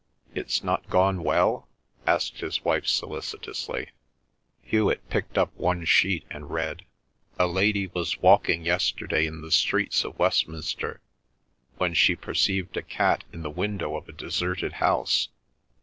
"It's 0.33 0.63
not 0.63 0.89
gone 0.89 1.23
well?" 1.23 1.69
asked 2.07 2.39
his 2.39 2.65
wife 2.65 2.87
solicitously. 2.87 3.91
Hewet 4.63 5.07
picked 5.11 5.37
up 5.37 5.53
one 5.55 5.85
sheet 5.85 6.25
and 6.31 6.49
read, 6.49 6.85
"A 7.37 7.45
lady 7.45 7.85
was 7.85 8.19
walking 8.19 8.65
yesterday 8.65 9.27
in 9.27 9.41
the 9.41 9.51
streets 9.51 10.03
of 10.03 10.17
Westminster 10.17 11.01
when 11.77 11.93
she 11.93 12.15
perceived 12.15 12.77
a 12.77 12.81
cat 12.81 13.25
in 13.31 13.43
the 13.43 13.51
window 13.51 13.95
of 13.95 14.09
a 14.09 14.13
deserted 14.13 14.73
house. 14.81 15.29